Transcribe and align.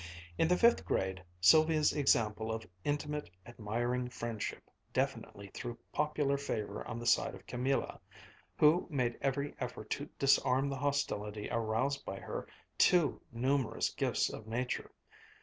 In 0.35 0.47
the 0.47 0.57
fifth 0.57 0.83
grade, 0.83 1.23
Sylvia's 1.39 1.93
example 1.93 2.51
of 2.51 2.65
intimate, 2.83 3.29
admiring 3.45 4.09
friendship 4.09 4.67
definitely 4.93 5.51
threw 5.53 5.77
popular 5.93 6.37
favor 6.39 6.83
on 6.87 6.97
the 6.97 7.05
side 7.05 7.35
of 7.35 7.45
Camilla, 7.45 7.99
who 8.57 8.87
made 8.89 9.15
every 9.21 9.53
effort 9.59 9.91
to 9.91 10.07
disarm 10.17 10.69
the 10.69 10.77
hostility 10.79 11.49
aroused 11.51 12.03
by 12.03 12.19
her 12.19 12.47
too 12.79 13.21
numerous 13.31 13.91
gifts 13.91 14.27
of 14.31 14.47
nature. 14.47 14.89